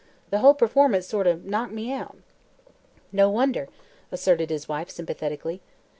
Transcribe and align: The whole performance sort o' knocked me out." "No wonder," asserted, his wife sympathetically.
The 0.31 0.39
whole 0.39 0.55
performance 0.55 1.05
sort 1.05 1.27
o' 1.27 1.35
knocked 1.35 1.73
me 1.73 1.93
out." 1.93 2.15
"No 3.11 3.29
wonder," 3.29 3.69
asserted, 4.11 4.49
his 4.49 4.67
wife 4.67 4.89
sympathetically. 4.89 5.61